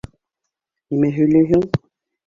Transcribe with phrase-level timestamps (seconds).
[0.95, 1.67] Нимә һөйләйһең?